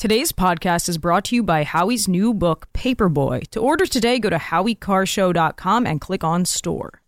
[0.00, 3.46] Today's podcast is brought to you by Howie's new book, Paperboy.
[3.48, 7.02] To order today, go to howiecarrshow.com and click on store.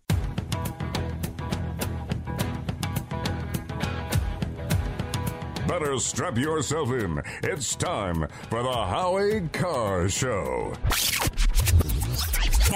[5.67, 7.19] Better strap yourself in.
[7.41, 10.73] It's time for the Howie Carr Show.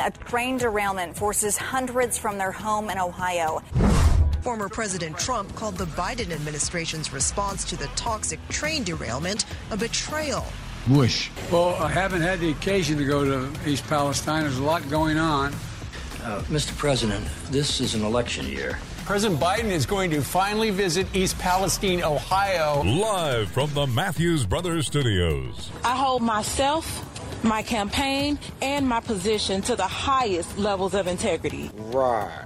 [0.04, 3.62] A train derailment forces hundreds from their home in Ohio.
[4.42, 10.46] Former President Trump called the Biden administration's response to the toxic train derailment a betrayal.
[10.88, 11.30] Bush.
[11.52, 14.44] Well, I haven't had the occasion to go to East Palestine.
[14.44, 15.54] There's a lot going on.
[16.24, 16.78] Uh, Mr.
[16.78, 18.80] President, this is an election year.
[19.06, 22.84] President Biden is going to finally visit East Palestine, Ohio.
[22.84, 25.72] Live from the Matthews Brothers Studios.
[25.84, 31.72] I hold myself, my campaign, and my position to the highest levels of integrity.
[31.76, 32.46] Right.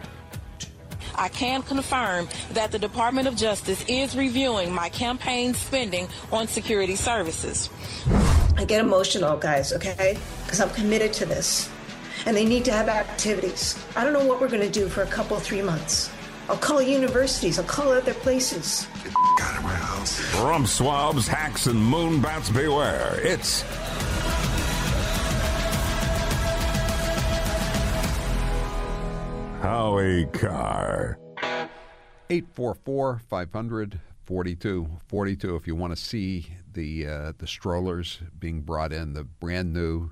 [1.15, 6.95] I can confirm that the Department of Justice is reviewing my campaign spending on security
[6.95, 7.69] services.
[8.57, 10.17] I get emotional, guys, okay?
[10.43, 11.69] Because I'm committed to this.
[12.25, 13.83] And they need to have activities.
[13.95, 16.11] I don't know what we're going to do for a couple, three months.
[16.49, 18.87] I'll call universities, I'll call other places.
[19.37, 20.35] Got of my house.
[20.41, 23.19] Rump swabs, hacks, and moonbats beware.
[23.21, 23.63] It's
[29.61, 31.19] Howie Carr.
[32.31, 39.13] 844 500 4242 if you want to see the uh, the strollers being brought in
[39.13, 40.09] the brand new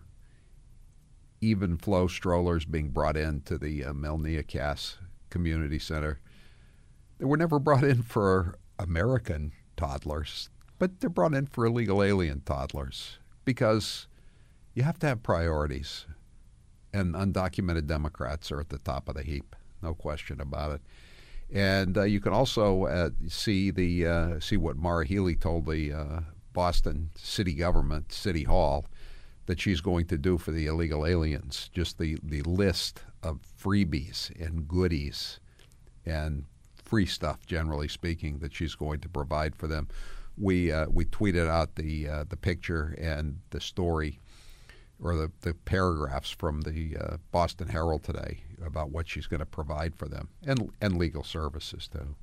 [1.41, 4.99] Evenflo strollers being brought in to the uh, Melnea Cass
[5.31, 6.19] Community Center.
[7.17, 12.41] They were never brought in for American toddlers, but they're brought in for illegal alien
[12.41, 14.07] toddlers because
[14.75, 16.05] you have to have priorities.
[16.91, 20.81] And undocumented Democrats are at the top of the heap, no question about it.
[21.51, 25.93] And uh, you can also uh, see the uh, see what Maura Healey told the
[25.93, 26.19] uh,
[26.53, 28.85] Boston city government, City Hall,
[29.47, 31.69] that she's going to do for the illegal aliens.
[31.73, 35.39] Just the, the list of freebies and goodies
[36.05, 36.45] and
[36.83, 39.87] free stuff, generally speaking, that she's going to provide for them.
[40.37, 44.19] We uh, we tweeted out the uh, the picture and the story
[45.01, 49.45] or the, the paragraphs from the uh, Boston Herald today about what she's going to
[49.45, 52.15] provide for them and and legal services too,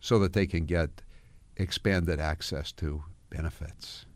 [0.00, 1.02] so that they can get
[1.56, 4.06] expanded access to benefits.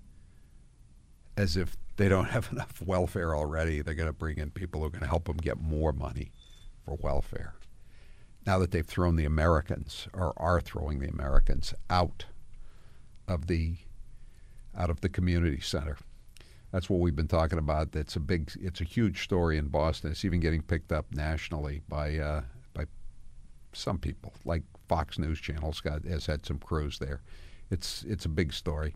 [1.37, 4.87] As if they don't have enough welfare already, they're going to bring in people who
[4.87, 6.33] are going to help them get more money
[6.85, 7.55] for welfare.
[8.47, 12.25] Now that they've thrown the Americans or are throwing the Americans out
[13.29, 13.77] of the
[14.77, 15.97] out of the community center.
[16.73, 17.95] That's what we've been talking about.
[17.95, 20.11] It's a big, it's a huge story in Boston.
[20.11, 22.43] It's even getting picked up nationally by uh,
[22.75, 22.85] by
[23.73, 25.83] some people, like Fox News Channel's
[26.27, 27.23] had some crews there.
[27.71, 28.95] It's it's a big story.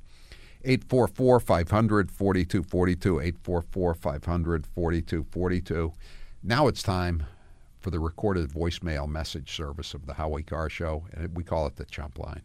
[0.65, 5.93] 844 500 4242 844 500 4242.
[6.43, 7.25] Now it's time
[7.81, 11.77] for the recorded voicemail message service of the Howie Carr Show, and we call it
[11.77, 12.43] the Chump Line.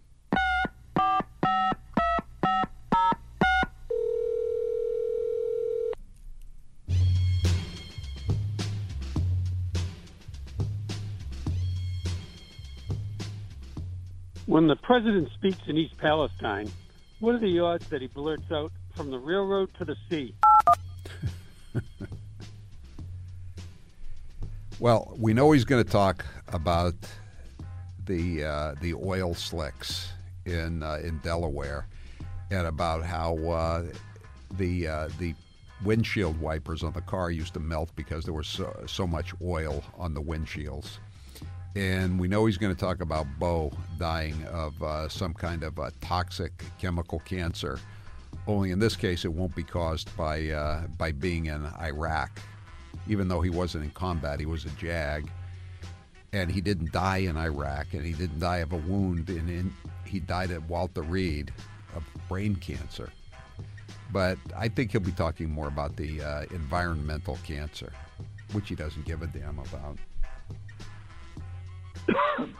[14.60, 16.70] When the president speaks in East Palestine,
[17.22, 20.36] what are the odds that he blurts out from the railroad to the sea?
[24.82, 26.94] Well, we know he's going to talk about
[28.06, 30.12] the uh, the oil slicks
[30.46, 31.88] in uh, in Delaware,
[32.52, 33.84] and about how uh,
[34.58, 35.36] the uh, the
[35.86, 39.84] windshield wipers on the car used to melt because there was so, so much oil
[39.98, 41.00] on the windshields.
[41.80, 45.78] And we know he's going to talk about Bo dying of uh, some kind of
[45.80, 47.80] a toxic chemical cancer.
[48.48, 52.40] Only in this case, it won't be caused by uh, by being in Iraq
[53.08, 55.30] even though he wasn't in combat, he was a JAG.
[56.32, 59.30] And he didn't die in Iraq, and he didn't die of a wound.
[59.30, 59.74] And in
[60.06, 61.52] he died at Walter Reed
[61.96, 63.10] of brain cancer.
[64.12, 67.92] But I think he'll be talking more about the uh, environmental cancer,
[68.52, 69.98] which he doesn't give a damn about.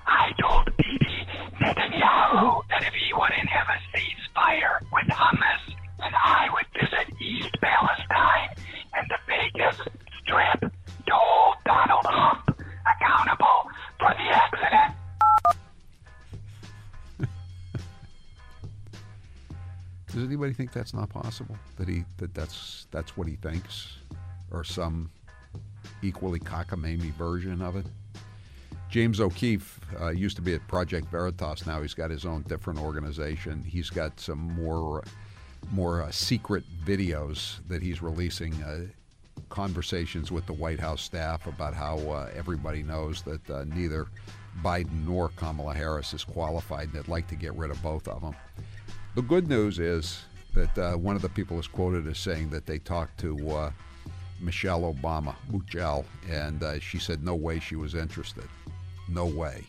[0.08, 1.28] I told Bibi
[1.60, 7.56] Netanyahu that if he wouldn't have a ceasefire with Hamas, then I would visit East
[7.62, 8.50] Palestine
[8.94, 9.76] and the Vegas
[10.22, 13.70] Strip to hold Donald Trump accountable
[14.00, 14.96] for the accident.
[20.14, 21.58] Does anybody think that's not possible?
[21.78, 23.98] That he that that's that's what he thinks,
[24.52, 25.10] or some
[26.02, 27.86] equally cockamamie version of it?
[28.90, 31.68] James O'Keefe uh, used to be at Project Veritas.
[31.68, 33.64] Now he's got his own different organization.
[33.64, 35.04] He's got some more
[35.72, 38.54] more uh, secret videos that he's releasing.
[38.64, 38.86] Uh,
[39.50, 44.08] conversations with the White House staff about how uh, everybody knows that uh, neither
[44.62, 48.22] Biden nor Kamala Harris is qualified, and they'd like to get rid of both of
[48.22, 48.36] them.
[49.16, 52.66] The good news is that uh, one of the people is quoted as saying that
[52.66, 53.72] they talked to
[54.40, 58.48] Michelle Obama, Michelle, and she said no way she was interested.
[59.10, 59.64] No way.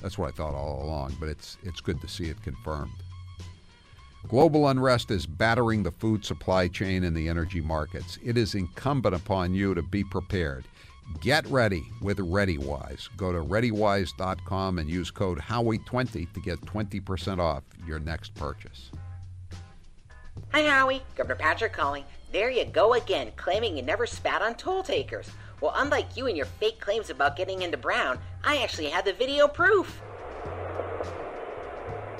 [0.00, 2.92] That's what I thought all along, but it's it's good to see it confirmed.
[4.28, 8.18] Global unrest is battering the food supply chain and the energy markets.
[8.24, 10.64] It is incumbent upon you to be prepared.
[11.20, 13.08] Get ready with ReadyWise.
[13.16, 18.90] Go to ReadyWise.com and use code Howie20 to get 20% off your next purchase.
[20.52, 21.02] Hi, Howie.
[21.16, 22.04] Governor Patrick calling.
[22.32, 25.30] There you go again, claiming you never spat on toll takers.
[25.62, 29.12] Well, unlike you and your fake claims about getting into Brown, I actually have the
[29.12, 30.02] video proof.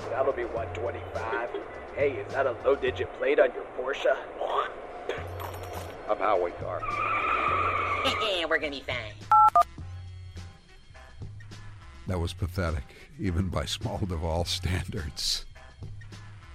[0.09, 1.49] That'll be 125.
[1.93, 4.15] Hey, is that a low digit plate on your Porsche?
[6.09, 6.81] I'm Howie Carr.
[8.47, 9.13] We're gonna be fine.
[12.07, 15.45] That was pathetic, even by small Deval standards.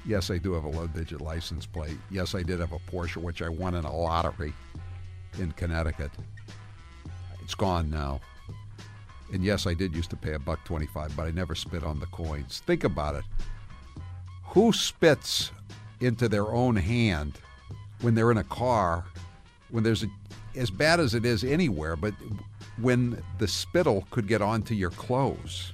[0.06, 1.98] Yes, I do have a low digit license plate.
[2.10, 4.54] Yes, I did have a Porsche, which I won in a lottery
[5.38, 6.12] in Connecticut.
[7.48, 8.20] It's gone now.
[9.32, 11.98] And yes, I did used to pay a buck 25, but I never spit on
[11.98, 12.62] the coins.
[12.66, 13.24] Think about it.
[14.48, 15.50] Who spits
[16.00, 17.38] into their own hand
[18.02, 19.06] when they're in a car,
[19.70, 20.08] when there's a,
[20.56, 22.12] as bad as it is anywhere, but
[22.82, 25.72] when the spittle could get onto your clothes?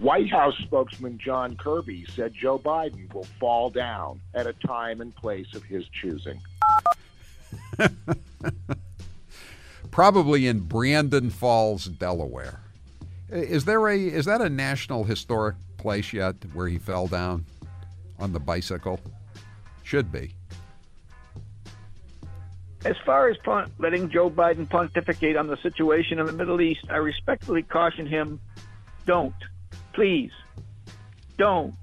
[0.00, 5.16] White House spokesman John Kirby said Joe Biden will fall down at a time and
[5.16, 6.38] place of his choosing.
[9.90, 12.60] Probably in Brandon Falls, Delaware.
[13.28, 17.44] Is there a is that a national historic place yet where he fell down
[18.18, 19.00] on the bicycle?
[19.82, 20.34] Should be.
[22.84, 26.84] As far as pon- letting Joe Biden pontificate on the situation in the Middle East,
[26.90, 28.40] I respectfully caution him
[29.06, 29.34] don't.
[29.92, 30.32] Please.
[31.38, 31.74] Don't.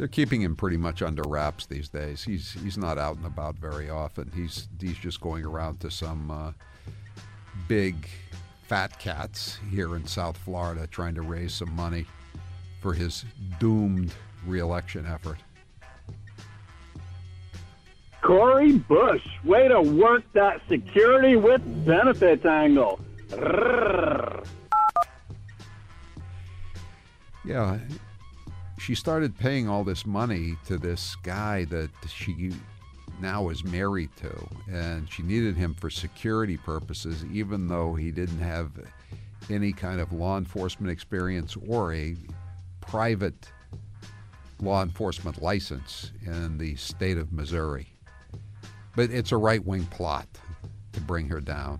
[0.00, 2.24] They're keeping him pretty much under wraps these days.
[2.24, 4.32] He's he's not out and about very often.
[4.34, 6.52] He's he's just going around to some uh,
[7.68, 8.08] big
[8.62, 12.06] fat cats here in South Florida trying to raise some money
[12.80, 13.26] for his
[13.58, 14.14] doomed
[14.46, 15.36] reelection effort.
[18.22, 23.00] Cori Bush, way to work that security with benefits angle.
[27.44, 27.78] Yeah,
[28.90, 32.50] she started paying all this money to this guy that she
[33.20, 38.40] now is married to, and she needed him for security purposes, even though he didn't
[38.40, 38.72] have
[39.48, 42.16] any kind of law enforcement experience or a
[42.80, 43.52] private
[44.60, 47.86] law enforcement license in the state of Missouri.
[48.96, 50.26] But it's a right wing plot
[50.94, 51.78] to bring her down.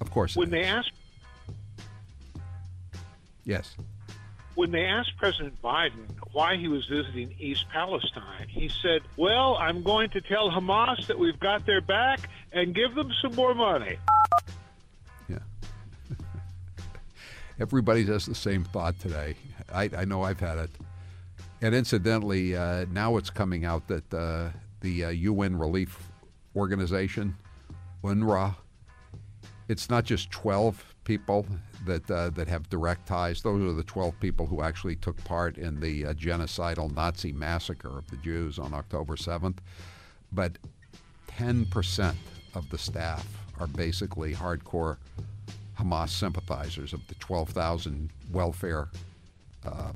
[0.00, 0.34] Of course.
[0.34, 0.90] When they asked
[3.44, 3.76] Yes.
[4.54, 9.82] When they asked President Biden why he was visiting East Palestine, he said, Well, I'm
[9.82, 13.96] going to tell Hamas that we've got their back and give them some more money.
[15.28, 15.38] Yeah.
[17.60, 19.36] Everybody has the same thought today.
[19.72, 20.70] I, I know I've had it.
[21.60, 24.50] And incidentally, uh, now it's coming out that uh,
[24.80, 25.98] the uh, UN Relief
[26.54, 27.36] Organization,
[28.02, 28.54] UNRWA,
[29.68, 31.46] it's not just 12 people
[31.86, 33.42] that uh, that have direct ties.
[33.42, 37.98] Those are the 12 people who actually took part in the uh, genocidal Nazi massacre
[37.98, 39.58] of the Jews on October 7th.
[40.32, 40.58] But
[41.28, 42.14] 10%
[42.54, 43.26] of the staff
[43.60, 44.96] are basically hardcore
[45.78, 48.88] Hamas sympathizers of the 12,000 welfare
[49.64, 49.92] uh,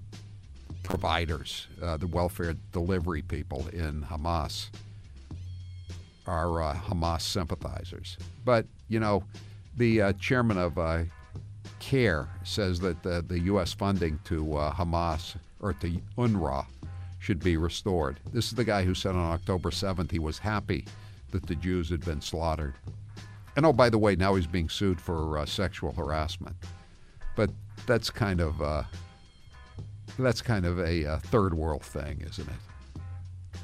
[0.82, 4.70] providers, uh, the welfare delivery people in Hamas
[6.26, 8.18] are uh, Hamas sympathizers.
[8.44, 9.24] But, you know,
[9.78, 11.04] the uh, chairman of uh,
[11.78, 13.72] CAIR says that the, the U.S.
[13.72, 16.66] funding to uh, Hamas or to UNRWA
[17.20, 18.20] should be restored.
[18.32, 20.84] This is the guy who said on October 7th he was happy
[21.30, 22.74] that the Jews had been slaughtered.
[23.56, 26.56] And oh, by the way, now he's being sued for uh, sexual harassment.
[27.36, 27.50] But
[27.86, 28.82] that's kind of uh,
[30.18, 33.60] that's kind of a third world thing, isn't it?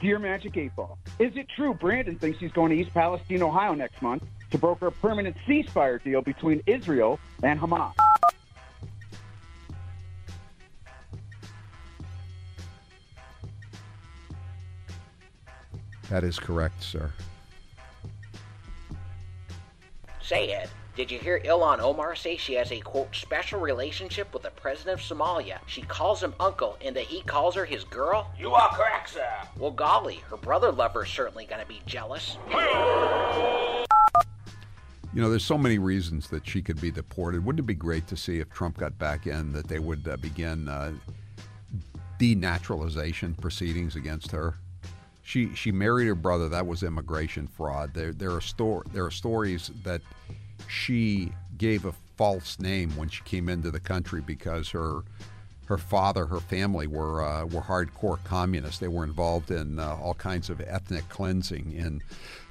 [0.00, 3.74] Dear Magic 8 Ball, is it true Brandon thinks he's going to East Palestine, Ohio
[3.74, 7.92] next month to broker a permanent ceasefire deal between Israel and Hamas?
[16.10, 17.12] That is correct, sir.
[20.20, 24.42] Say, Ed, Did you hear Ilhan Omar say she has a quote special relationship with
[24.42, 25.58] the president of Somalia?
[25.66, 28.28] She calls him uncle and that he calls her his girl?
[28.36, 29.28] You are correct, sir.
[29.56, 32.36] Well, golly, her brother lover's certainly gonna be jealous.
[32.48, 33.69] Hmm.
[35.12, 37.44] You know, there's so many reasons that she could be deported.
[37.44, 40.16] Wouldn't it be great to see if Trump got back in that they would uh,
[40.18, 40.92] begin uh,
[42.20, 44.54] denaturalization proceedings against her?
[45.22, 46.48] She she married her brother.
[46.48, 47.92] That was immigration fraud.
[47.92, 50.00] There there are sto- there are stories that
[50.68, 55.02] she gave a false name when she came into the country because her
[55.66, 58.78] her father, her family were uh, were hardcore communists.
[58.78, 62.02] They were involved in uh, all kinds of ethnic cleansing in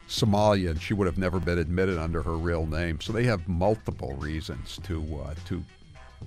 [0.09, 2.99] Somalia, and she would have never been admitted under her real name.
[2.99, 5.63] So they have multiple reasons to uh, to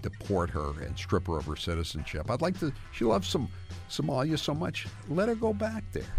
[0.01, 2.31] deport her and strip her of her citizenship.
[2.31, 2.73] I'd like to.
[2.93, 3.49] She loves some
[3.91, 4.87] Somalia so much.
[5.09, 6.15] Let her go back there.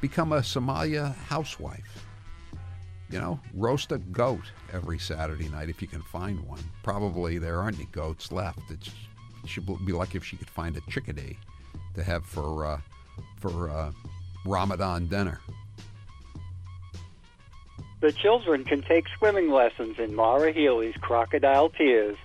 [0.00, 2.06] Become a Somalia housewife.
[3.10, 6.60] You know, roast a goat every Saturday night if you can find one.
[6.82, 8.70] Probably there aren't any goats left.
[8.70, 8.90] It's,
[9.44, 11.36] she'd be lucky if she could find a chickadee
[11.94, 12.80] to have for uh,
[13.38, 13.92] for uh,
[14.46, 15.40] Ramadan dinner.
[18.02, 22.16] The children can take swimming lessons in Maura Healey's Crocodile Tears.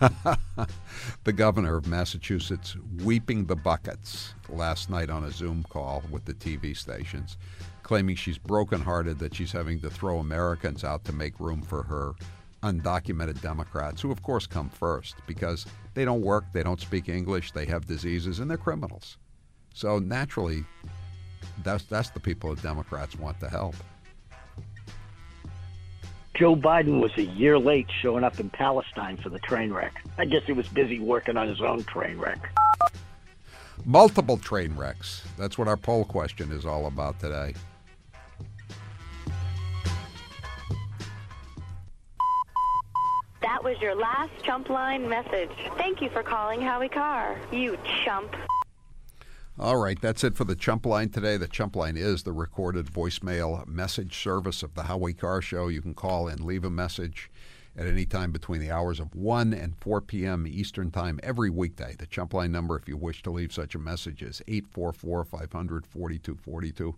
[1.24, 6.34] the governor of Massachusetts weeping the buckets last night on a Zoom call with the
[6.34, 7.36] TV stations,
[7.82, 12.12] claiming she's brokenhearted that she's having to throw Americans out to make room for her
[12.62, 17.50] undocumented Democrats, who of course come first because they don't work, they don't speak English,
[17.50, 19.16] they have diseases, and they're criminals.
[19.74, 20.64] So naturally,
[21.64, 23.74] that's that's the people that Democrats want to help.
[26.36, 30.02] Joe Biden was a year late showing up in Palestine for the train wreck.
[30.18, 32.52] I guess he was busy working on his own train wreck.
[33.86, 35.26] Multiple train wrecks.
[35.38, 37.54] That's what our poll question is all about today.
[43.40, 45.50] That was your last chump line message.
[45.78, 47.38] Thank you for calling Howie Carr.
[47.50, 48.36] You chump.
[49.58, 51.38] All right, that's it for the Chump Line today.
[51.38, 55.68] The Chump Line is the recorded voicemail message service of the Howie Carr Show.
[55.68, 57.30] You can call and leave a message
[57.74, 60.46] at any time between the hours of 1 and 4 p.m.
[60.46, 61.94] Eastern Time every weekday.
[61.98, 65.86] The Chump Line number, if you wish to leave such a message, is 844 500
[65.86, 66.94] 4242.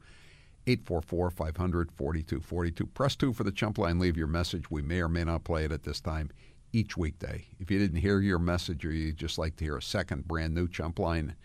[0.66, 2.86] 844 500 4242.
[2.86, 4.00] Press 2 for the Chump Line.
[4.00, 4.68] Leave your message.
[4.68, 6.30] We may or may not play it at this time
[6.72, 7.46] each weekday.
[7.60, 10.56] If you didn't hear your message or you'd just like to hear a second brand
[10.56, 11.36] new Chump Line,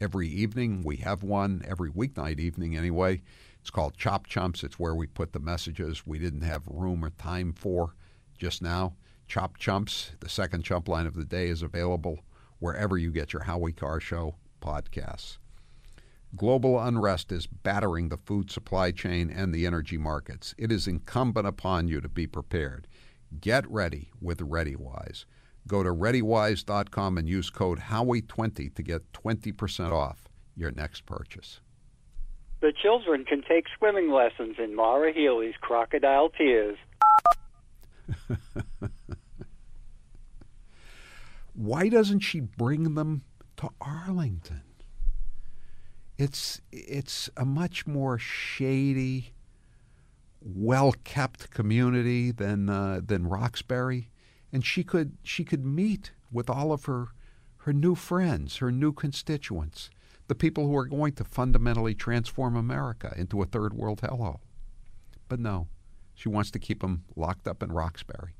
[0.00, 0.82] every evening.
[0.84, 3.22] We have one every weeknight evening anyway.
[3.60, 4.62] It's called Chop Chumps.
[4.62, 7.94] It's where we put the messages we didn't have room or time for
[8.38, 8.94] just now.
[9.26, 12.20] Chop Chumps, the second chump line of the day, is available
[12.58, 15.38] wherever you get your Howie Carr Show podcasts.
[16.36, 20.54] Global unrest is battering the food supply chain and the energy markets.
[20.58, 22.86] It is incumbent upon you to be prepared.
[23.40, 25.24] Get ready with ReadyWise.
[25.66, 31.60] Go to ReadyWise.com and use code Howie20 to get 20% off your next purchase.
[32.60, 36.78] The children can take swimming lessons in Maura Healey's Crocodile Tears.
[41.54, 43.22] Why doesn't she bring them
[43.56, 44.62] to Arlington?
[46.18, 49.34] It's it's a much more shady,
[50.40, 54.10] well kept community than uh, than Roxbury
[54.56, 57.08] and she could she could meet with all of her
[57.58, 59.90] her new friends, her new constituents,
[60.28, 64.40] the people who are going to fundamentally transform America into a third world hellhole.
[65.28, 65.68] But no,
[66.14, 68.34] she wants to keep them locked up in Roxbury.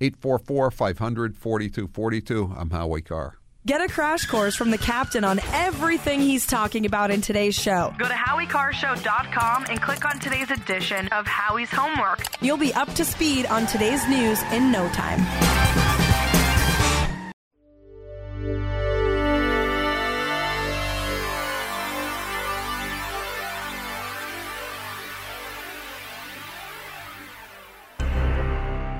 [0.00, 2.54] 844 500 4242.
[2.56, 3.38] I'm Howie Carr.
[3.66, 7.94] Get a crash course from the captain on everything he's talking about in today's show.
[7.96, 12.26] Go to HowieCarrShow.com and click on today's edition of Howie's Homework.
[12.42, 15.20] You'll be up to speed on today's news in no time.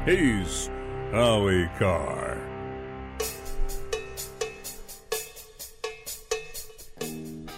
[0.07, 0.71] He's
[1.13, 2.54] Howie Carr.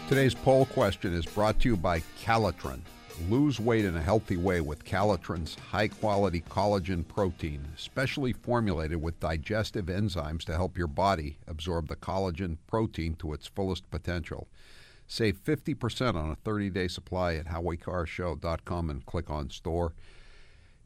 [0.08, 2.78] Today's poll question is brought to you by Calitrin.
[3.28, 9.18] Lose weight in a healthy way with Calitrin's high quality collagen protein, specially formulated with
[9.18, 14.46] digestive enzymes to help your body absorb the collagen protein to its fullest potential.
[15.08, 19.92] Save 50% on a 30 day supply at HowieCarrShow.com and click on store.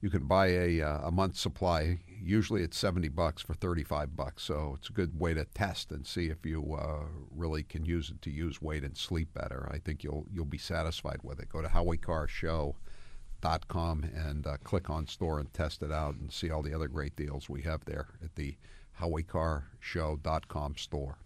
[0.00, 1.98] You can buy a, uh, a month supply.
[2.22, 4.44] Usually it's 70 bucks for 35 bucks.
[4.44, 8.10] So it's a good way to test and see if you uh, really can use
[8.10, 9.68] it to use weight and sleep better.
[9.72, 11.48] I think you'll you'll be satisfied with it.
[11.48, 16.62] Go to HowieCarrShow.com and uh, click on store and test it out and see all
[16.62, 18.56] the other great deals we have there at the
[19.00, 21.18] HowieCarrShow.com store.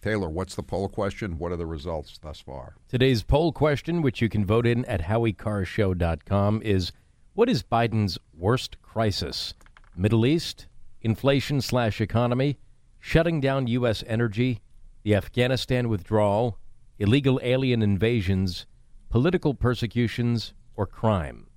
[0.00, 1.38] Taylor, what's the poll question?
[1.38, 2.76] What are the results thus far?
[2.88, 6.92] Today's poll question, which you can vote in at HowieCarrShow.com, is
[7.34, 9.54] What is Biden's worst crisis?
[9.98, 10.68] Middle East,
[11.02, 12.56] inflation slash economy,
[13.00, 14.04] shutting down U.S.
[14.06, 14.60] energy,
[15.02, 16.56] the Afghanistan withdrawal,
[17.00, 18.64] illegal alien invasions,
[19.08, 21.48] political persecutions, or crime?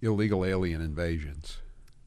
[0.00, 1.58] Illegal alien invasions.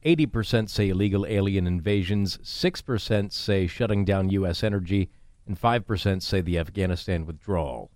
[0.04, 4.64] 80% say illegal alien invasions, 6% say shutting down U.S.
[4.64, 5.10] energy,
[5.46, 7.92] and 5% say the Afghanistan withdrawal.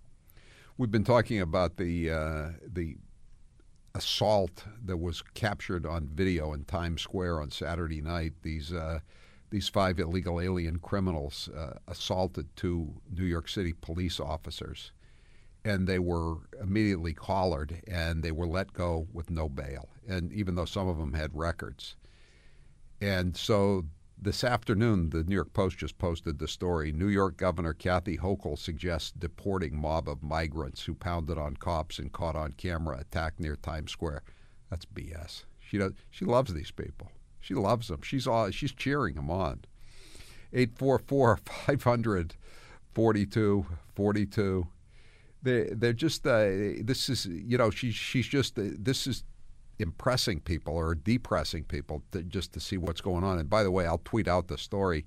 [0.77, 2.95] We've been talking about the uh, the
[3.93, 8.33] assault that was captured on video in Times Square on Saturday night.
[8.41, 8.99] These uh,
[9.49, 14.91] these five illegal alien criminals uh, assaulted two New York City police officers,
[15.65, 19.89] and they were immediately collared and they were let go with no bail.
[20.07, 21.95] And even though some of them had records,
[23.01, 23.85] and so
[24.21, 26.91] this afternoon, the New York Post just posted the story.
[26.91, 32.11] New York Governor Kathy Hochul suggests deporting mob of migrants who pounded on cops and
[32.11, 34.21] caught on camera attack near Times Square.
[34.69, 35.45] That's BS.
[35.59, 35.93] She does.
[36.11, 37.11] She loves these people.
[37.39, 38.03] She loves them.
[38.03, 38.51] She's all.
[38.51, 39.61] She's cheering them on.
[40.53, 41.37] 844
[41.67, 42.35] 500
[42.93, 44.67] 42 42.
[45.43, 46.45] They, they're just, uh,
[46.81, 49.23] this is, you know, she, she's just, uh, this is
[49.79, 53.39] impressing people or depressing people to, just to see what's going on.
[53.39, 55.05] And by the way, I'll tweet out the story.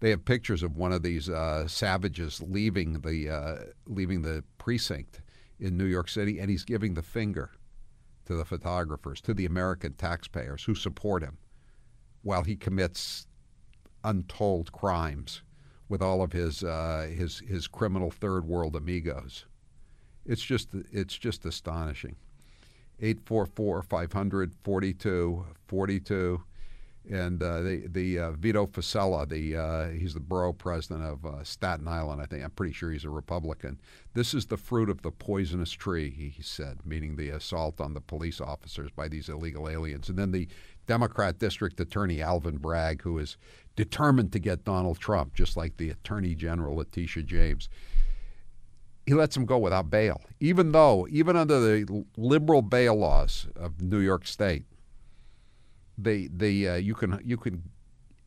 [0.00, 5.20] They have pictures of one of these uh, savages leaving the uh, leaving the precinct
[5.60, 7.50] in New York City, and he's giving the finger
[8.24, 11.38] to the photographers, to the American taxpayers who support him,
[12.22, 13.26] while he commits
[14.04, 15.42] untold crimes
[15.88, 19.44] with all of his uh, his his criminal third world amigos.
[20.24, 22.16] It's just it's just astonishing.
[23.00, 26.42] 844 500 42 42.
[27.10, 31.42] And uh, the the uh, Vito Fossella, the uh, he's the borough president of uh,
[31.42, 32.22] Staten Island.
[32.22, 33.80] I think I'm pretty sure he's a Republican.
[34.14, 38.00] This is the fruit of the poisonous tree, he said, meaning the assault on the
[38.00, 40.08] police officers by these illegal aliens.
[40.08, 40.46] And then the
[40.86, 43.36] Democrat district attorney Alvin Bragg, who is
[43.74, 47.68] determined to get Donald Trump, just like the Attorney General Letitia James
[49.06, 53.80] he lets him go without bail, even though, even under the liberal bail laws of
[53.80, 54.64] New York State,
[55.98, 57.62] they they uh, you can you can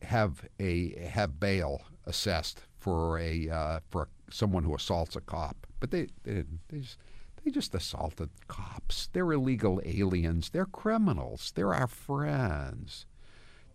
[0.02, 5.90] have a have bail assessed for a uh, for someone who assaults a cop, but
[5.90, 6.98] they they, they just
[7.42, 9.08] they just assaulted cops.
[9.12, 10.50] They're illegal aliens.
[10.50, 11.52] They're criminals.
[11.54, 13.06] They're our friends,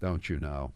[0.01, 0.73] don't you know?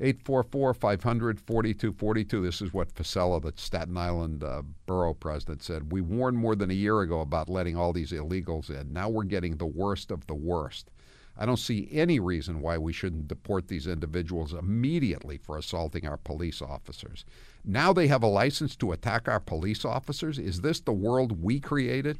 [0.00, 2.42] 844 500 4242.
[2.42, 5.92] This is what Fossella, the Staten Island uh, borough president, said.
[5.92, 8.92] We warned more than a year ago about letting all these illegals in.
[8.92, 10.90] Now we're getting the worst of the worst.
[11.36, 16.16] I don't see any reason why we shouldn't deport these individuals immediately for assaulting our
[16.16, 17.24] police officers.
[17.64, 20.38] Now they have a license to attack our police officers?
[20.38, 22.18] Is this the world we created?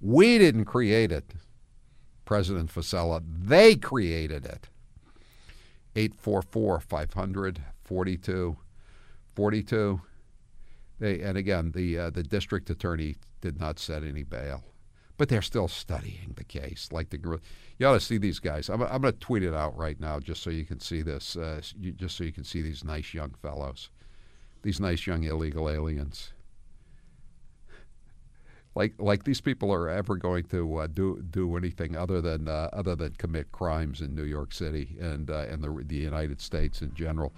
[0.00, 1.34] We didn't create it,
[2.24, 3.22] President Fossella.
[3.24, 4.68] They created it.
[5.96, 8.56] 844 500 42
[9.34, 10.00] 42.
[10.98, 14.64] They, and again, the, uh, the district attorney did not set any bail.
[15.18, 16.88] But they're still studying the case.
[16.90, 17.40] Like the,
[17.78, 18.68] you ought to see these guys.
[18.68, 21.36] I'm, I'm going to tweet it out right now, just so you can see this.
[21.36, 23.90] Uh, you, just so you can see these nice young fellows,
[24.62, 26.32] these nice young illegal aliens
[28.76, 32.68] like like these people are ever going to uh, do do anything other than uh,
[32.72, 36.82] other than commit crimes in New York City and uh, and the the United States
[36.82, 37.32] in general.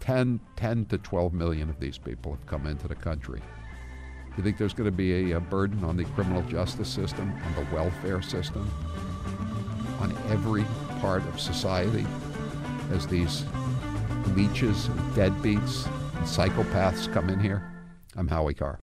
[0.00, 3.40] 10, 10 to 12 million of these people have come into the country.
[4.36, 7.54] You think there's going to be a, a burden on the criminal justice system, on
[7.54, 8.68] the welfare system,
[10.00, 10.64] on every
[11.00, 12.04] part of society
[12.90, 13.44] as these
[14.34, 17.62] leeches, deadbeats, and psychopaths come in here?
[18.16, 18.83] I'm Howie Carr.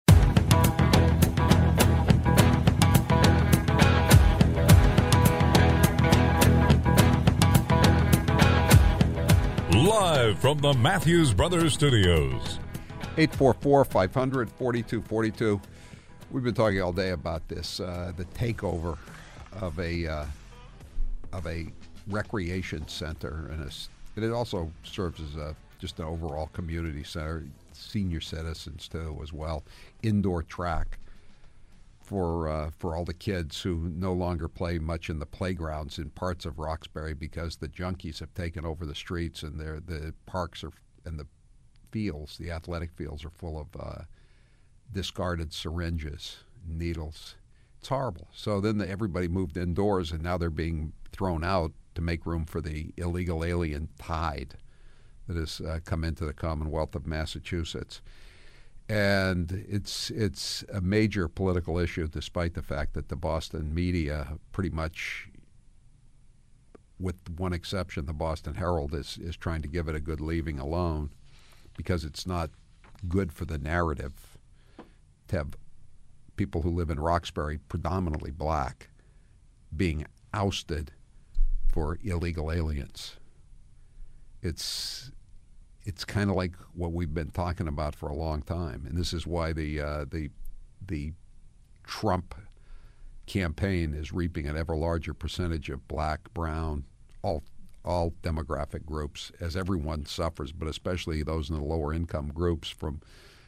[9.96, 12.58] Live from the Matthews Brothers Studios.
[13.16, 15.58] 844 500 4242.
[16.30, 18.98] We've been talking all day about this uh, the takeover
[19.52, 20.24] of a uh,
[21.32, 21.68] of a
[22.08, 23.62] recreation center and,
[24.16, 29.32] and it also serves as a just an overall community center senior citizens too as
[29.32, 29.64] well
[30.02, 30.98] indoor track
[32.06, 36.10] for uh, for all the kids who no longer play much in the playgrounds in
[36.10, 40.72] parts of Roxbury because the junkies have taken over the streets and the parks are
[41.04, 41.26] and the
[41.90, 44.02] fields, the athletic fields, are full of uh,
[44.92, 47.36] discarded syringes, needles.
[47.78, 48.28] It's horrible.
[48.32, 52.44] So then the, everybody moved indoors, and now they're being thrown out to make room
[52.44, 54.56] for the illegal alien tide
[55.26, 58.00] that has uh, come into the Commonwealth of Massachusetts.
[58.88, 64.70] And it's it's a major political issue, despite the fact that the Boston media, pretty
[64.70, 65.28] much,
[67.00, 70.60] with one exception, the Boston Herald is is trying to give it a good leaving
[70.60, 71.10] alone,
[71.76, 72.50] because it's not
[73.08, 74.38] good for the narrative
[75.28, 75.56] to have
[76.36, 78.90] people who live in Roxbury, predominantly black,
[79.76, 80.92] being ousted
[81.66, 83.16] for illegal aliens.
[84.42, 85.10] It's
[85.86, 89.12] it's kind of like what we've been talking about for a long time, and this
[89.12, 90.30] is why the uh, the
[90.84, 91.12] the
[91.84, 92.34] Trump
[93.26, 96.84] campaign is reaping an ever larger percentage of black, brown,
[97.22, 97.44] all
[97.84, 103.00] all demographic groups as everyone suffers, but especially those in the lower income groups from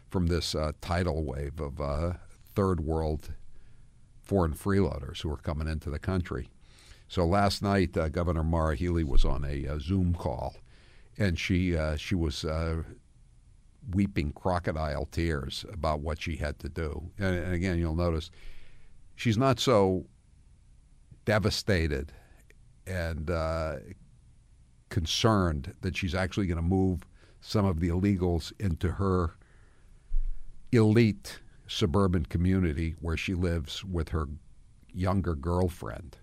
[0.08, 2.12] from this uh, tidal wave of uh,
[2.54, 3.34] third world
[4.22, 6.48] foreign freeloaders who are coming into the country.
[7.08, 10.54] So last night, uh, Governor Maura Healey was on a, a Zoom call
[11.18, 12.82] and she uh, she was uh,
[13.92, 17.10] weeping crocodile tears about what she had to do.
[17.18, 18.30] And, and, again, you'll notice
[19.16, 20.06] she's not so
[21.24, 22.12] devastated
[22.86, 23.76] and uh,
[24.88, 27.02] concerned that she's actually going to move
[27.40, 29.36] some of the illegals into her
[30.72, 34.28] elite suburban community where she lives with her
[34.92, 36.16] younger girlfriend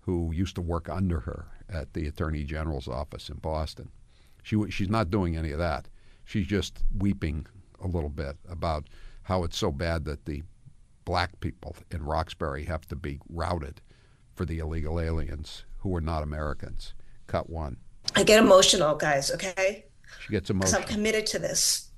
[0.00, 3.90] who used to work under her at the attorney general's office in Boston.
[4.44, 5.88] She she's not doing any of that.
[6.24, 7.46] She's just weeping
[7.82, 8.88] a little bit about
[9.22, 10.42] how it's so bad that the
[11.04, 13.80] black people in Roxbury have to be routed
[14.34, 16.94] for the illegal aliens who are not Americans.
[17.26, 17.78] Cut one.
[18.14, 19.86] I get emotional, guys, okay?
[20.20, 20.82] She gets Because emotional.
[20.82, 21.90] I'm committed to this.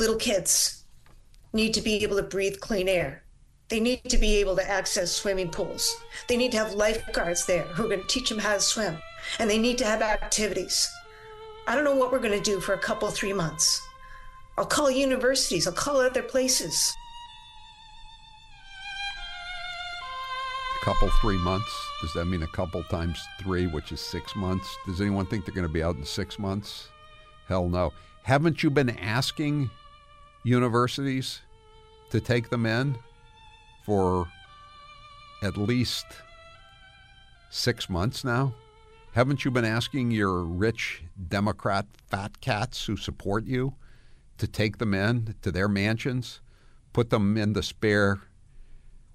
[0.00, 0.84] Little kids
[1.52, 3.24] need to be able to breathe clean air.
[3.68, 5.94] They need to be able to access swimming pools.
[6.28, 8.98] They need to have lifeguards there who are going to teach them how to swim.
[9.38, 10.90] And they need to have activities.
[11.66, 13.80] I don't know what we're going to do for a couple, three months.
[14.58, 16.94] I'll call universities, I'll call other places.
[20.80, 21.72] A couple, three months.
[22.02, 24.76] Does that mean a couple times three, which is six months?
[24.84, 26.88] Does anyone think they're going to be out in six months?
[27.48, 27.92] Hell no.
[28.22, 29.70] Haven't you been asking
[30.44, 31.40] universities
[32.10, 32.96] to take them in
[33.86, 34.28] for
[35.42, 36.04] at least
[37.50, 38.54] six months now?
[39.14, 43.74] Haven't you been asking your rich Democrat fat cats who support you
[44.38, 46.40] to take them in to their mansions,
[46.92, 48.22] put them in the spare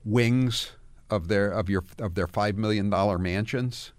[0.05, 0.71] wings
[1.09, 3.91] of their of your of their five million dollar mansions?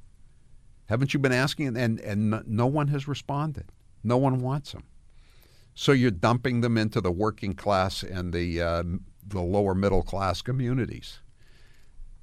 [0.86, 1.76] Haven't you been asking?
[1.76, 3.66] And and no one has responded.
[4.02, 4.84] No one wants them.
[5.74, 8.84] So you're dumping them into the working class and the uh,
[9.26, 11.20] the lower middle class communities.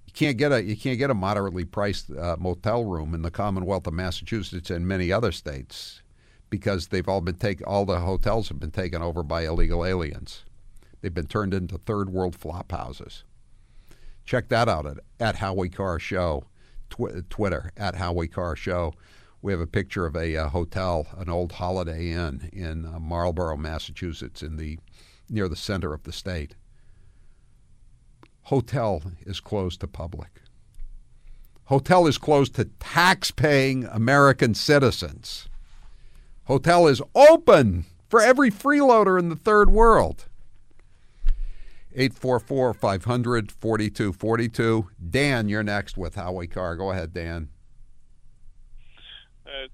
[0.08, 3.32] You can't get a you can't get a moderately priced uh, motel room in the
[3.32, 6.02] Commonwealth of Massachusetts and many other states
[6.50, 7.66] because they've all been taken.
[7.66, 10.44] All the hotels have been taken over by illegal aliens.
[11.02, 13.24] They've been turned into third world flop houses.
[14.26, 16.46] Check that out at, at Howie Carr Show,
[16.90, 18.94] tw- Twitter at Howie Carr Show.
[19.42, 23.58] We have a picture of a uh, hotel, an old Holiday Inn in uh, Marlborough,
[23.58, 24.80] Massachusetts, in the
[25.30, 26.56] near the center of the state.
[28.48, 30.42] Hotel is closed to public.
[31.66, 35.50] Hotel is closed to tax-paying American citizens.
[36.46, 40.30] Hotel is open for every freeloader in the third world.
[41.94, 44.92] 844 500 4242.
[45.10, 46.78] Dan, you're next with Howie Carr.
[46.78, 47.50] Go ahead, Dan.
[49.46, 49.68] Uh,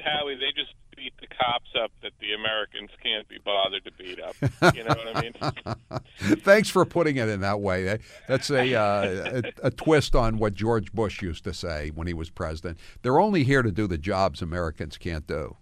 [0.00, 4.20] Howie, they just beat the cops up that the Americans can't be bothered to beat
[4.20, 4.34] up.
[4.74, 6.38] You know what I mean?
[6.40, 7.98] Thanks for putting it in that way.
[8.26, 12.14] That's a, uh, a, a twist on what George Bush used to say when he
[12.14, 12.78] was president.
[13.02, 15.56] They're only here to do the jobs Americans can't do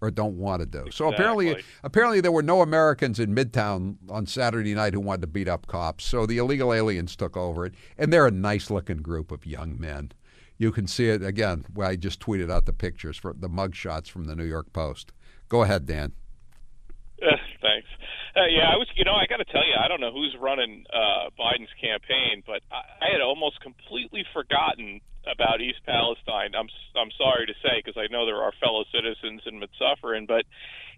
[0.00, 0.90] or don't want to do.
[0.90, 5.26] So apparently, apparently there were no Americans in Midtown on Saturday night who wanted to
[5.26, 6.04] beat up cops.
[6.04, 10.12] So the illegal aliens took over it, and they're a nice-looking group of young men.
[10.58, 11.64] You can see it again.
[11.80, 15.12] I just tweeted out the pictures for the mug shots from the New York Post.
[15.48, 16.12] Go ahead, Dan.
[17.22, 17.88] Uh, thanks.
[18.36, 18.86] Uh, yeah, I was.
[18.94, 22.42] You know, I got to tell you, I don't know who's running uh, Biden's campaign,
[22.46, 26.54] but I, I had almost completely forgotten about East Palestine.
[26.54, 30.44] I'm I'm sorry to say because I know there are fellow citizens in Mitzufferin, but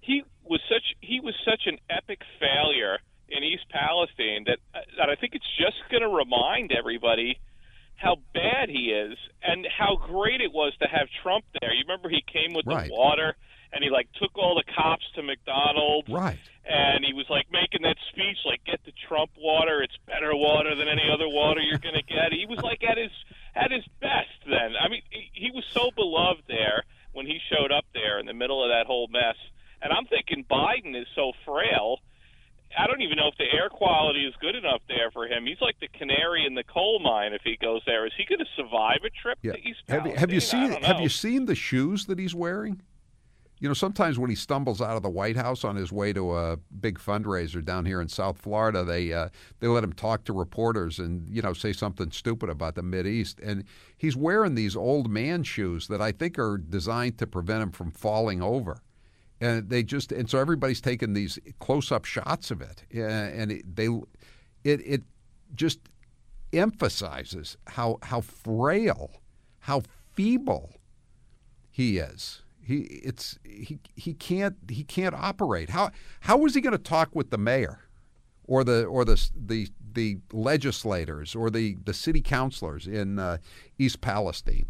[0.01, 4.59] he was such he was such an epic failure in East Palestine that
[4.99, 7.39] that I think it's just going to remind everybody
[8.01, 11.73] how bad he is and how great it was to have Trump there.
[11.75, 12.89] You remember he came with Right.
[12.89, 13.37] the water
[13.73, 16.09] and he like took all the cops to McDonald's.
[16.09, 16.39] Right.
[16.65, 19.83] and he was like making that speech, like "Get the Trump water.
[19.83, 22.97] It's better water than any other water you're going to get." He was like at
[22.97, 23.13] his
[23.55, 24.73] at his best then.
[24.81, 28.35] I mean, he, he was so beloved there when he showed up there in the
[28.35, 29.37] middle of that whole mess.
[29.83, 31.99] And I'm thinking Biden is so frail.
[32.79, 35.45] I don't even know if the air quality is good enough there for him.
[35.47, 38.07] He's like the canary in the coal mine if he goes there.
[38.07, 39.53] Is he going to survive a trip Yeah.
[39.53, 42.81] to East Have you, have you seen Have you seen the shoes that he's wearing?
[43.63, 46.35] You know, sometimes when he stumbles out of the White House on his way to
[46.35, 49.29] a big fundraiser down here in South Florida, they uh,
[49.59, 53.07] they let him talk to reporters and you know say something stupid about the Mid
[53.07, 53.65] East, and
[53.99, 57.91] he's wearing these old man shoes that I think are designed to prevent him from
[57.91, 58.79] falling over.
[59.41, 63.77] And they just and so everybody's taking these close up shots of it, and it,
[63.77, 63.87] they
[64.65, 65.03] it it
[65.55, 65.81] just
[66.53, 69.23] emphasizes how how frail,
[69.61, 70.75] how feeble
[71.71, 72.43] he is.
[72.63, 75.71] He it's he he can't he can't operate.
[75.71, 77.89] How how is he going to talk with the mayor,
[78.45, 83.39] or the or the the the legislators or the the city councilors in uh,
[83.79, 84.67] East Palestine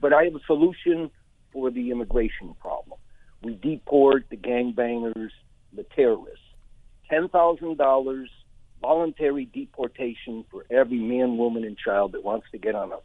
[0.00, 1.10] But I have a solution
[1.52, 2.98] for the immigration problem.
[3.42, 5.30] We deport the gangbangers,
[5.74, 6.44] the terrorists.
[7.10, 8.30] Ten thousand dollars
[8.80, 12.98] voluntary deportation for every man, woman, and child that wants to get on a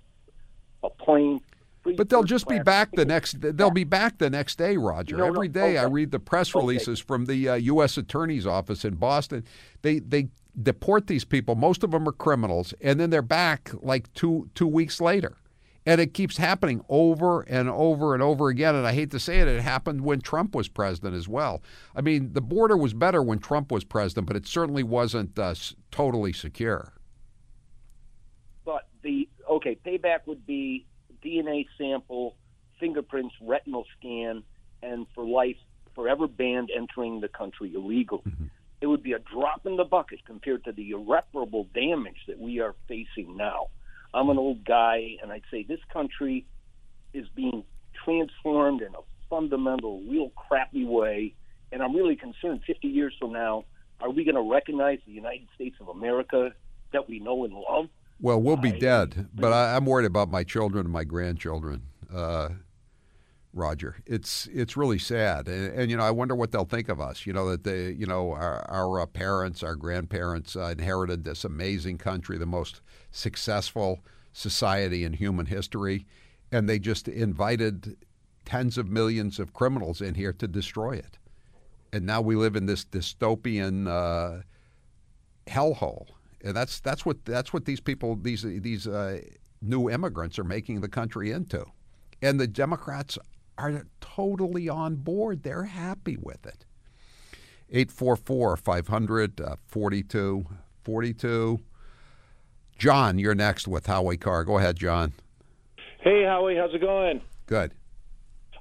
[0.84, 1.42] a plane.
[1.82, 3.38] Free But they'll just be back the next.
[3.40, 5.18] They'll be back the next day, Roger.
[5.18, 7.98] No, no, Every day I read the press releases from the uh, U.S.
[7.98, 9.44] Attorney's Office in Boston.
[9.82, 10.30] They they
[10.62, 11.56] deport these people.
[11.56, 15.38] Most of them are criminals, and then they're back like two two weeks later,
[15.84, 18.76] and it keeps happening over and over and over again.
[18.76, 21.64] And I hate to say it, it happened when Trump was president as well.
[21.96, 25.50] I mean, the border was better when Trump was president, but it certainly wasn't uh,
[25.50, 26.94] s- totally secure.
[28.66, 30.86] But the okay, payback would be
[31.24, 32.36] DNA sample,
[32.80, 34.44] fingerprints, retinal scan,
[34.82, 35.58] and for life,
[35.96, 38.22] forever banned entering the country illegally.
[38.28, 38.46] Mm-hmm.
[38.82, 42.60] It would be a drop in the bucket compared to the irreparable damage that we
[42.60, 43.68] are facing now.
[44.14, 46.46] I'm an old guy, and I'd say this country
[47.14, 47.64] is being
[48.04, 51.36] transformed in a fundamental, real crappy way.
[51.72, 53.66] And I'm really concerned 50 years from now,
[54.02, 56.54] are we going to recognize the United States of America
[56.92, 57.88] that we know and love?
[58.22, 61.82] Well, we'll be dead, but I, I'm worried about my children and my grandchildren.
[62.14, 62.50] Uh,
[63.54, 67.02] Roger, it's it's really sad, and, and you know I wonder what they'll think of
[67.02, 67.26] us.
[67.26, 71.44] You know that they, you know, our, our uh, parents, our grandparents uh, inherited this
[71.44, 72.80] amazing country, the most
[73.12, 76.06] successful society in human history,
[76.50, 77.98] and they just invited
[78.46, 81.18] tens of millions of criminals in here to destroy it,
[81.92, 84.44] and now we live in this dystopian uh,
[85.46, 86.08] hellhole,
[86.44, 89.20] and that's that's what that's what these people these these uh,
[89.62, 91.66] new immigrants are making the country into,
[92.22, 93.18] and the Democrats
[93.58, 95.44] are totally on board.
[95.44, 96.66] They're happy with it.
[97.70, 100.46] 844 500 42
[100.84, 101.60] 42.
[102.78, 104.44] John, you're next with Howie Carr.
[104.44, 105.14] Go ahead, John.
[106.00, 107.22] Hey, Howie, how's it going?
[107.46, 107.74] Good.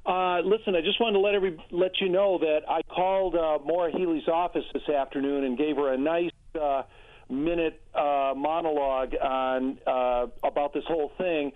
[0.04, 3.58] Uh, listen, I just wanted to let every let you know that I called uh,
[3.64, 6.82] Maura Healey's office this afternoon and gave her a nice uh,
[7.30, 11.52] minute uh, monologue on uh, about this whole thing.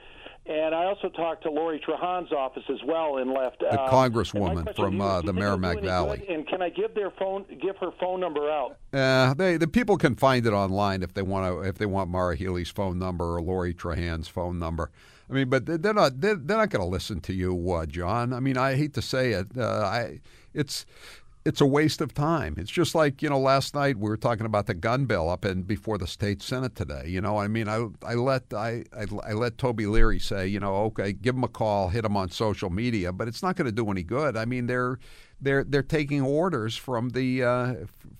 [0.46, 3.60] And I also talked to Lori Trahan's office as well and left.
[3.60, 6.18] The uh, Congresswoman question from you, uh, the you think it'll do Merrimack Valley.
[6.18, 6.28] good?
[6.28, 8.76] And can I give their phone, give her phone number out?
[8.92, 12.10] Uh, they the people can find it online if they want to if they want
[12.10, 14.90] Maura Healey's phone number or Lori Trahan's phone number.
[15.30, 17.86] I mean, but they- they're not they're, they're not going to listen to you, uh,
[17.86, 18.34] John.
[18.34, 20.20] I mean, I hate to say it, uh, I
[20.52, 20.84] it's
[21.44, 22.54] it's a waste of time.
[22.56, 25.44] It's just like you know, last night we were talking about the gun bill up
[25.44, 27.04] in before the state senate today.
[27.06, 30.58] You know, I mean, I I let I I, I let Toby Leary say, you
[30.58, 33.66] know, okay, give him a call, hit him on social media, but it's not going
[33.66, 34.36] to do any good.
[34.36, 34.98] I mean, they're
[35.40, 37.74] they're they're taking orders from the uh,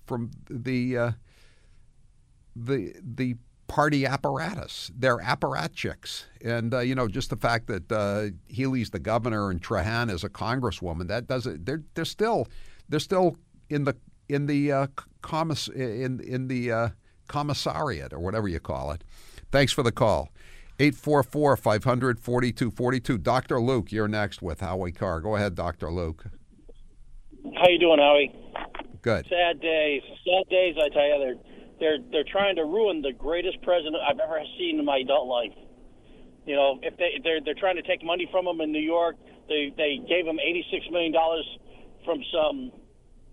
[0.07, 1.11] from the uh,
[2.55, 3.37] the the
[3.69, 4.91] party apparatus.
[4.95, 9.63] They're apparatchiks, and uh, you know just the fact that uh, Healey's the governor and
[9.63, 11.65] Trahan is a congresswoman that doesn't.
[11.65, 12.49] They're they're still
[12.89, 13.37] they're still
[13.69, 13.97] in the
[14.29, 14.87] in the uh,
[15.23, 16.89] commiss in in the uh,
[17.29, 19.05] commissariat or whatever you call it.
[19.51, 20.31] Thanks for the call.
[20.81, 23.19] 844 500 4242.
[23.19, 23.61] Dr.
[23.61, 25.21] Luke, you're next with Howie Carr.
[25.21, 25.91] Go ahead, Dr.
[25.91, 26.25] Luke.
[27.55, 28.35] How you doing, Howie?
[29.03, 29.27] Good.
[29.29, 30.03] Sad days.
[30.25, 31.19] Sad days, I tell you.
[31.19, 31.37] They're
[31.79, 35.53] they're they're trying to ruin the greatest president I've ever seen in my adult life.
[36.47, 39.17] You know, if they they're they're trying to take money from him in New York,
[39.49, 41.47] they they gave him eighty six million dollars
[42.05, 42.73] from some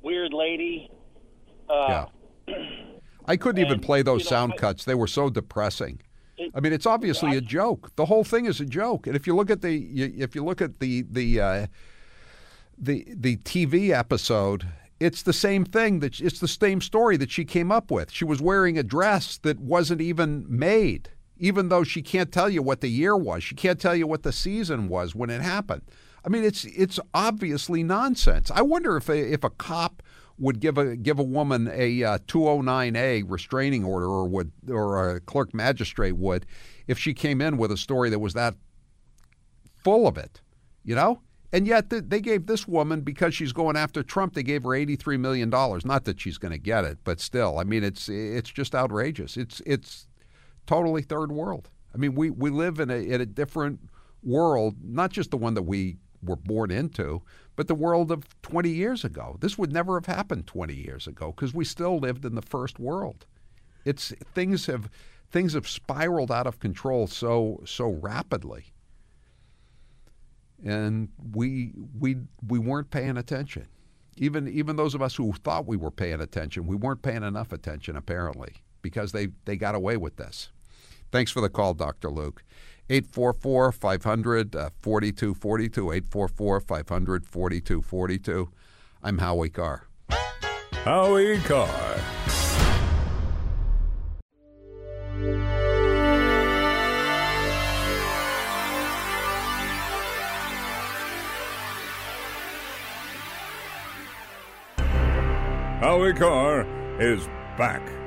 [0.01, 0.89] weird lady.
[1.69, 2.05] Uh,
[2.47, 2.55] yeah.
[3.25, 4.85] I couldn't even play those you know, sound I- cuts.
[4.85, 6.01] They were so depressing.
[6.37, 7.91] It- I mean, it's obviously a joke.
[7.95, 9.05] The whole thing is a joke.
[9.07, 11.67] And if you look at the you- if you look at the the uh,
[12.77, 14.67] the the TV episode,
[14.99, 18.11] it's the same thing that it's the same story that she came up with.
[18.11, 22.61] She was wearing a dress that wasn't even made, even though she can't tell you
[22.63, 23.43] what the year was.
[23.43, 25.83] She can't tell you what the season was when it happened.
[26.23, 28.51] I mean, it's it's obviously nonsense.
[28.51, 30.03] I wonder if a, if a cop
[30.37, 35.19] would give a give a woman a uh, 209A restraining order, or would or a
[35.19, 36.45] clerk magistrate would,
[36.87, 38.55] if she came in with a story that was that
[39.83, 40.41] full of it,
[40.83, 41.21] you know.
[41.53, 44.35] And yet th- they gave this woman because she's going after Trump.
[44.35, 45.85] They gave her eighty-three million dollars.
[45.85, 49.37] Not that she's going to get it, but still, I mean, it's it's just outrageous.
[49.37, 50.07] It's it's
[50.67, 51.69] totally third world.
[51.93, 53.89] I mean, we we live in a in a different
[54.23, 57.21] world, not just the one that we were born into,
[57.55, 59.37] but the world of twenty years ago.
[59.39, 62.79] This would never have happened twenty years ago because we still lived in the first
[62.79, 63.25] world.
[63.85, 64.89] It's things have
[65.31, 68.73] things have spiraled out of control so so rapidly
[70.63, 73.67] and we we we weren't paying attention.
[74.17, 77.51] Even even those of us who thought we were paying attention, we weren't paying enough
[77.51, 80.49] attention apparently because they they got away with this.
[81.11, 82.09] Thanks for the call, Dr.
[82.09, 82.43] Luke.
[82.91, 88.51] 844 500 uh, 4242 844 500 4242.
[89.01, 89.87] I'm Howie Carr.
[90.73, 91.69] Howie Carr.
[105.79, 106.65] Howie Carr
[107.01, 107.25] is
[107.57, 108.00] back.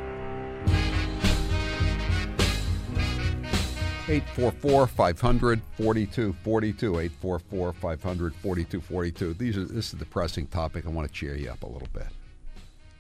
[4.06, 6.98] 844 500 4242.
[6.98, 9.34] 844 500 4242.
[9.34, 10.84] These are This is a depressing topic.
[10.84, 12.08] I want to cheer you up a little bit.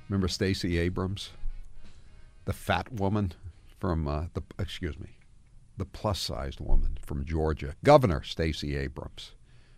[0.08, 1.30] Remember Stacey Abrams?
[2.46, 3.32] The fat woman
[3.78, 5.10] from, uh, the excuse me,
[5.76, 7.74] the plus sized woman from Georgia.
[7.84, 9.32] Governor Stacey Abrams.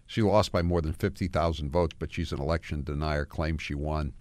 [0.07, 4.13] She lost by more than 50,000 votes, but she's an election denier, claims she won.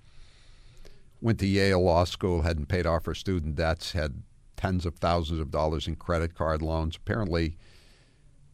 [1.22, 4.24] Went to Yale Law School, hadn't paid off her student debts, had
[4.58, 6.96] tens of thousands of dollars in credit card loans.
[6.96, 7.58] Apparently,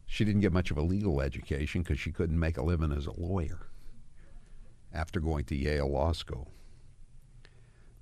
[0.06, 3.06] she didn't get much of a legal education because she couldn't make a living as
[3.06, 3.68] a lawyer
[4.92, 6.48] after going to Yale Law School.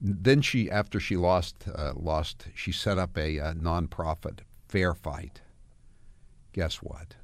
[0.00, 5.42] Then she, after she lost, uh, lost, she set up a uh, nonprofit, Fair Fight.
[6.52, 7.16] Guess what?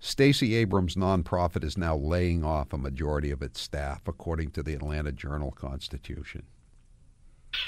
[0.00, 4.74] Stacey Abrams' nonprofit is now laying off a majority of its staff, according to the
[4.74, 6.44] Atlanta Journal Constitution.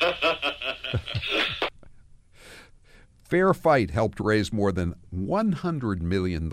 [3.30, 6.50] Fair Fight helped raise more than $100 million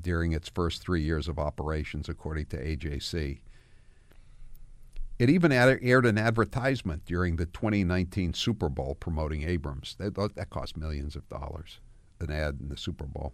[0.00, 3.38] during its first three years of operations, according to AJC.
[5.20, 9.94] It even aired an advertisement during the 2019 Super Bowl promoting Abrams.
[10.00, 11.78] That, that cost millions of dollars,
[12.18, 13.32] an ad in the Super Bowl.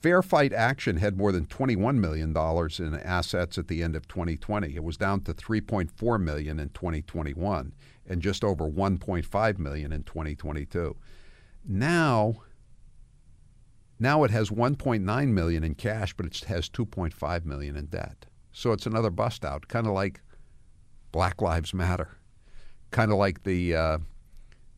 [0.00, 4.76] Fair Fight Action had more than $21 million in assets at the end of 2020.
[4.76, 7.72] It was down to 3.4 million in 2021
[8.06, 10.96] and just over 1.5 million in 2022.
[11.64, 12.42] Now,
[13.98, 18.26] now it has 1.9 million in cash, but it has 2.5 million in debt.
[18.52, 20.20] So it's another bust out, kind of like
[21.10, 22.18] Black Lives Matter,
[22.90, 23.98] kind of like the uh,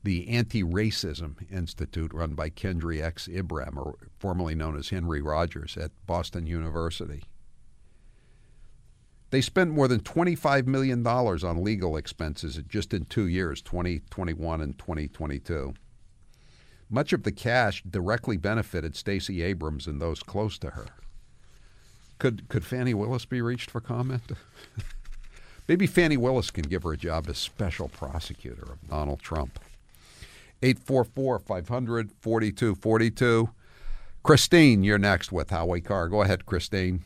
[0.02, 3.28] the Anti-Racism Institute run by Kendry X.
[3.28, 7.22] Ibrahim, or formerly known as Henry Rogers at Boston University.
[9.30, 14.78] They spent more than $25 million on legal expenses just in two years, 2021 and
[14.78, 15.74] 2022.
[16.88, 20.86] Much of the cash directly benefited Stacey Abrams and those close to her.
[22.18, 24.22] Could could Fani Willis be reached for comment?
[25.68, 29.60] Maybe Fani Willis can give her a job as special prosecutor of Donald Trump.
[30.62, 33.50] 844 500 4242.
[34.22, 36.08] Christine, you're next with Howie Carr.
[36.08, 37.04] Go ahead, Christine.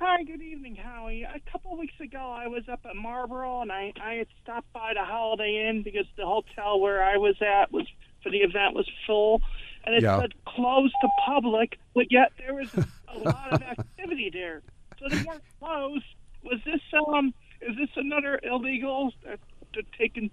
[0.00, 1.22] Hi, good evening, Howie.
[1.22, 4.92] A couple weeks ago, I was up at Marlborough, and I, I had stopped by
[4.94, 7.86] the Holiday Inn because the hotel where I was at was
[8.22, 9.40] for the event was full,
[9.84, 10.20] and it Yeah.
[10.20, 12.68] said closed to public, but yet there was
[13.08, 14.62] a lot of activity there.
[14.98, 16.04] So they weren't closed,
[16.42, 17.32] was this um
[17.62, 19.36] is this another illegal uh,
[19.72, 20.30] to taking?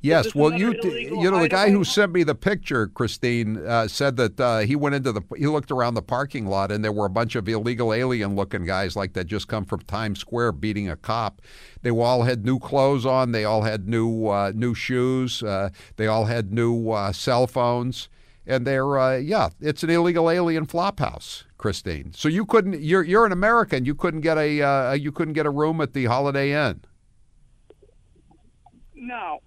[0.00, 4.16] Yes, well, you you know the guy who sent me the picture, Christine, uh, said
[4.16, 7.06] that uh, he went into the he looked around the parking lot and there were
[7.06, 10.88] a bunch of illegal alien looking guys like that just come from Times Square beating
[10.88, 11.42] a cop.
[11.82, 13.32] They all had new clothes on.
[13.32, 15.42] They all had new uh, new shoes.
[15.42, 18.08] Uh, they all had new uh, cell phones.
[18.46, 22.12] And they're uh, yeah, it's an illegal alien flop house, Christine.
[22.12, 23.84] So you couldn't you're you're an American.
[23.84, 26.82] You couldn't get a uh, you couldn't get a room at the Holiday Inn.
[28.94, 29.40] No,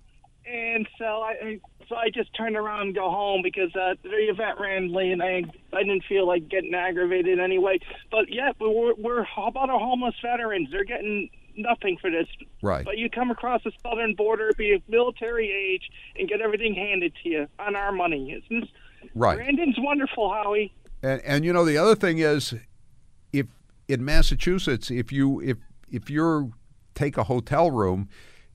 [0.52, 4.60] and so I so I just turned around and go home because uh, the event
[4.60, 5.44] ran late and I
[5.74, 7.80] I didn't feel like getting aggravated anyway.
[8.12, 10.70] But yeah, but we're we're how about our homeless veterans?
[10.72, 12.28] They're getting nothing for this.
[12.62, 12.86] Right.
[12.86, 17.14] But you come across the southern border, be of military age, and get everything handed
[17.24, 18.32] to you on our money.
[18.32, 18.70] Isn't this,
[19.16, 19.38] Right.
[19.38, 20.74] Brandon's wonderful, Howie.
[21.02, 22.54] And and you know the other thing is,
[23.32, 23.48] if
[23.88, 25.58] in Massachusetts, if you if
[25.90, 26.50] if you're
[26.96, 28.10] take a hotel room,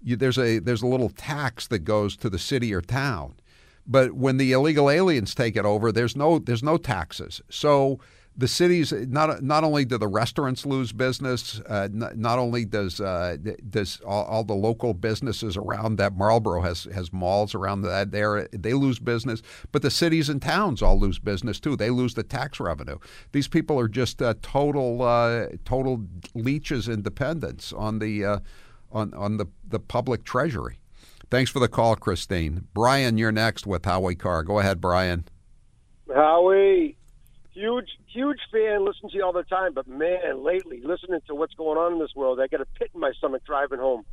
[0.04, 3.34] you, there's a there's a little tax that goes to the city or town.
[3.86, 7.42] But when the illegal aliens take it over, there's no there's no taxes.
[7.50, 7.98] So
[8.36, 13.00] the cities not not only do the restaurants lose business, uh, not, not only does
[13.00, 13.36] uh,
[13.68, 18.48] does all, all the local businesses around that Marlborough has has malls around that there
[18.52, 19.40] they lose business,
[19.70, 21.76] but the cities and towns all lose business too.
[21.76, 22.98] They lose the tax revenue.
[23.32, 28.38] These people are just uh, total uh, total leeches and dependents on the uh,
[28.94, 30.78] on on the the public treasury.
[31.30, 32.68] Thanks for the call, Christine.
[32.74, 34.42] Brian, you're next with Howie Carr.
[34.42, 35.24] Go ahead, Brian.
[36.14, 36.96] Howie,
[37.52, 38.84] huge, huge fan.
[38.84, 41.98] Listen to you all the time, but man, lately, listening to what's going on in
[41.98, 44.04] this world, I got a pit in my stomach driving home.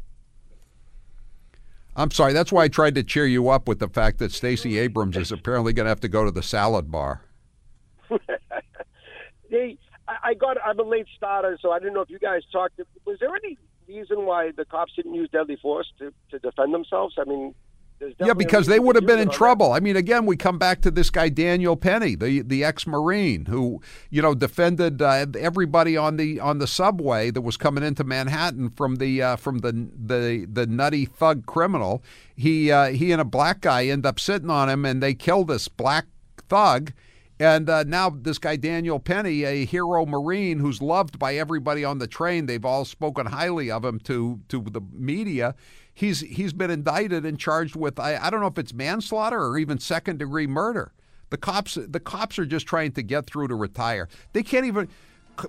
[1.96, 2.32] I'm sorry.
[2.32, 5.32] That's why I tried to cheer you up with the fact that Stacey Abrams is
[5.32, 7.22] apparently going to have to go to the salad bar.
[9.52, 9.78] Hey,
[10.08, 10.58] I, I got.
[10.66, 12.80] I'm a late starter, so I didn't know if you guys talked.
[13.06, 13.58] Was there any
[14.00, 17.16] reason why the cops didn't use deadly force to, to defend themselves?
[17.20, 17.54] I mean,
[18.20, 19.74] Yeah, because they would have been in trouble.
[19.74, 23.82] I mean, again, we come back to this guy Daniel Penny, the the ex-marine, who
[24.10, 28.72] you know defended uh, everybody on the on the subway that was coming into Manhattan
[28.72, 32.04] from the uh, from the the the nutty thug criminal.
[32.36, 35.44] He uh, he and a black guy end up sitting on him, and they kill
[35.44, 36.06] this black
[36.50, 36.94] thug.
[37.42, 41.98] And uh, now this guy Daniel Penny, a hero Marine who's loved by everybody on
[41.98, 45.56] the train, they've all spoken highly of him to to the media.
[45.92, 49.58] He's he's been indicted and charged with I, I don't know if it's manslaughter or
[49.58, 50.94] even second degree murder.
[51.32, 54.08] The cops the cops are just trying to get through to retire.
[54.34, 54.88] They can't even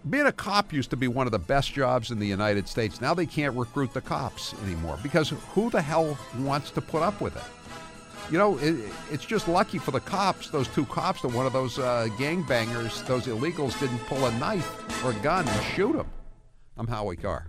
[0.08, 3.02] being a cop used to be one of the best jobs in the United States.
[3.02, 7.20] Now they can't recruit the cops anymore because who the hell wants to put up
[7.20, 7.61] with it?
[8.30, 8.76] You know, it,
[9.10, 13.06] it's just lucky for the cops, those two cops, that one of those uh, gangbangers,
[13.06, 16.06] those illegals, didn't pull a knife or a gun and shoot him.
[16.76, 17.46] I'm Howie Carr.